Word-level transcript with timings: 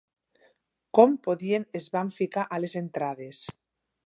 Com 0.99 1.13
podien 1.27 1.69
es 1.81 1.87
van 1.97 2.11
ficar 2.17 2.47
a 2.57 2.61
les 2.65 2.77
entrades 2.85 3.45